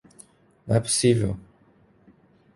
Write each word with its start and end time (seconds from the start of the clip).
Não 0.65 0.75
é 0.75 0.81
possível! 0.81 1.39